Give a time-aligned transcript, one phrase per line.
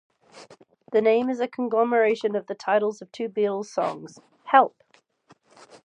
[0.91, 4.75] The name is a conglomeration of the titles of two Beatles songs, Help!